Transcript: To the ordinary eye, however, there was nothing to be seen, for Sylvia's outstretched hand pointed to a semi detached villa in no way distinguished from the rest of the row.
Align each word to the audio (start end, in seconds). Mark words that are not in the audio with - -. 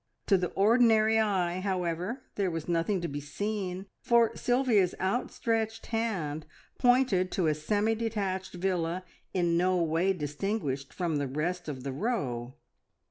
To 0.25 0.35
the 0.35 0.49
ordinary 0.53 1.19
eye, 1.19 1.59
however, 1.59 2.23
there 2.33 2.49
was 2.49 2.67
nothing 2.67 3.01
to 3.01 3.07
be 3.07 3.19
seen, 3.21 3.85
for 4.01 4.35
Sylvia's 4.35 4.95
outstretched 4.99 5.85
hand 5.85 6.47
pointed 6.79 7.29
to 7.33 7.45
a 7.45 7.53
semi 7.53 7.93
detached 7.93 8.55
villa 8.55 9.03
in 9.35 9.57
no 9.57 9.77
way 9.83 10.13
distinguished 10.13 10.91
from 10.91 11.17
the 11.17 11.27
rest 11.27 11.69
of 11.69 11.83
the 11.83 11.91
row. 11.93 12.55